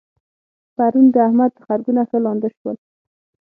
پرون 0.75 1.05
د 1.13 1.15
احمد 1.27 1.51
تخرګونه 1.57 2.01
ښه 2.09 2.17
لانده 2.25 2.49
شول. 2.57 2.75